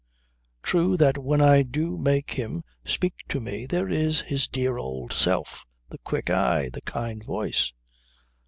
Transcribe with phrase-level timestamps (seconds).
[0.63, 5.13] True that when I do make him speak to me, there is his dear old
[5.13, 7.71] self, the quick eye, the kind voice.